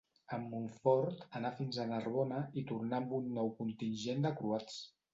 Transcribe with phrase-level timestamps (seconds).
[0.35, 4.85] En Montfort anà fins a Narbona i tornà amb un nou contingent de croats.